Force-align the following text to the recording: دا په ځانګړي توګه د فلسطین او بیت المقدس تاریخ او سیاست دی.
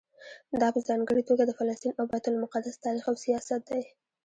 دا 0.61 0.67
په 0.75 0.79
ځانګړي 0.87 1.21
توګه 1.29 1.43
د 1.45 1.51
فلسطین 1.59 1.93
او 1.99 2.05
بیت 2.11 2.25
المقدس 2.27 2.75
تاریخ 2.85 3.05
او 3.09 3.15
سیاست 3.25 3.61
دی. 3.69 3.83